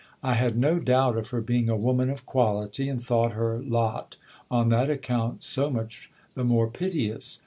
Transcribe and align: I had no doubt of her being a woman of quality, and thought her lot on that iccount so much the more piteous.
I 0.23 0.33
had 0.33 0.57
no 0.57 0.79
doubt 0.79 1.15
of 1.15 1.27
her 1.27 1.41
being 1.41 1.69
a 1.69 1.77
woman 1.77 2.09
of 2.09 2.25
quality, 2.25 2.89
and 2.89 3.03
thought 3.03 3.33
her 3.33 3.61
lot 3.61 4.15
on 4.49 4.69
that 4.69 4.89
iccount 4.89 5.43
so 5.43 5.69
much 5.69 6.09
the 6.33 6.43
more 6.43 6.67
piteous. 6.71 7.39